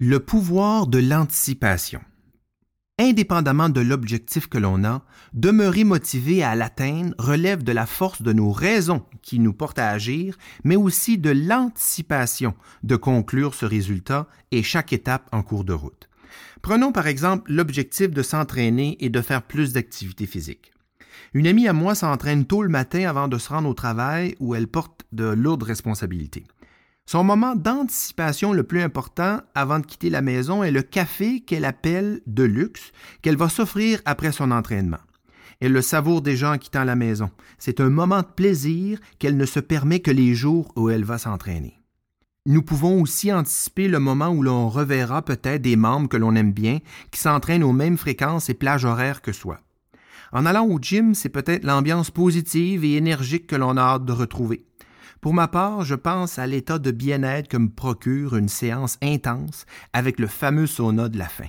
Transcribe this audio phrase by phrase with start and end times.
[0.00, 2.00] Le pouvoir de l'anticipation.
[3.00, 8.32] Indépendamment de l'objectif que l'on a, demeurer motivé à l'atteindre relève de la force de
[8.32, 14.28] nos raisons qui nous portent à agir, mais aussi de l'anticipation de conclure ce résultat
[14.52, 16.08] et chaque étape en cours de route.
[16.62, 20.70] Prenons par exemple l'objectif de s'entraîner et de faire plus d'activité physique.
[21.34, 24.54] Une amie à moi s'entraîne tôt le matin avant de se rendre au travail où
[24.54, 26.44] elle porte de lourdes responsabilités.
[27.10, 31.64] Son moment d'anticipation le plus important avant de quitter la maison est le café qu'elle
[31.64, 34.98] appelle de luxe qu'elle va s'offrir après son entraînement.
[35.60, 37.30] Elle le savoure déjà en quittant la maison.
[37.58, 41.16] C'est un moment de plaisir qu'elle ne se permet que les jours où elle va
[41.16, 41.80] s'entraîner.
[42.44, 46.52] Nous pouvons aussi anticiper le moment où l'on reverra peut-être des membres que l'on aime
[46.52, 46.80] bien
[47.10, 49.60] qui s'entraînent aux mêmes fréquences et plages horaires que soi.
[50.30, 54.12] En allant au gym, c'est peut-être l'ambiance positive et énergique que l'on a hâte de
[54.12, 54.67] retrouver.
[55.20, 59.66] Pour ma part, je pense à l'état de bien-être que me procure une séance intense
[59.92, 61.48] avec le fameux sauna de la fin.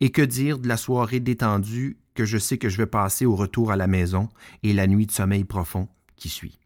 [0.00, 3.36] Et que dire de la soirée détendue que je sais que je vais passer au
[3.36, 4.28] retour à la maison
[4.62, 6.58] et la nuit de sommeil profond qui suit?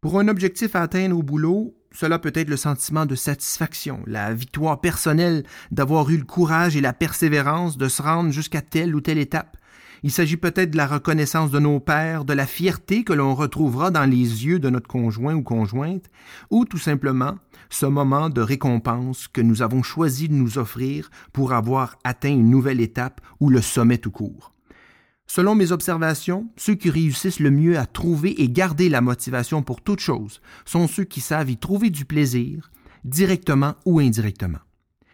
[0.00, 4.34] Pour un objectif à atteindre au boulot, cela peut être le sentiment de satisfaction, la
[4.34, 9.00] victoire personnelle d'avoir eu le courage et la persévérance de se rendre jusqu'à telle ou
[9.00, 9.56] telle étape,
[10.02, 13.90] il s'agit peut-être de la reconnaissance de nos pères, de la fierté que l'on retrouvera
[13.90, 16.10] dans les yeux de notre conjoint ou conjointe,
[16.50, 17.36] ou tout simplement
[17.70, 22.50] ce moment de récompense que nous avons choisi de nous offrir pour avoir atteint une
[22.50, 24.52] nouvelle étape ou le sommet tout court.
[25.26, 29.80] Selon mes observations, ceux qui réussissent le mieux à trouver et garder la motivation pour
[29.80, 32.70] toute chose sont ceux qui savent y trouver du plaisir,
[33.04, 34.65] directement ou indirectement.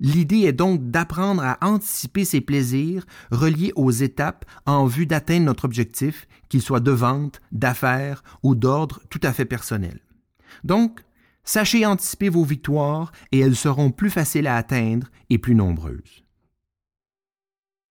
[0.03, 5.65] L'idée est donc d'apprendre à anticiper ces plaisirs reliés aux étapes en vue d'atteindre notre
[5.65, 10.01] objectif, qu'il soit de vente, d'affaires ou d'ordre tout à fait personnel.
[10.65, 11.03] Donc,
[11.45, 16.25] sachez anticiper vos victoires et elles seront plus faciles à atteindre et plus nombreuses.